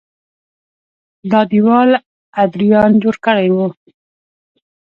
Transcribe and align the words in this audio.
دا 1.31 1.41
دېوال 1.51 1.89
ادریان 2.43 2.91
جوړ 3.03 3.15
کړی 3.25 3.47
و 3.53 3.57